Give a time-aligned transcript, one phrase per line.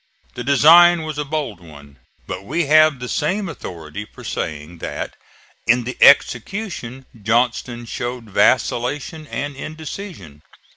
[0.33, 5.15] The design was a bold one; but we have the same authority for saying that
[5.67, 10.41] in the execution Johnston showed vacillation and indecision.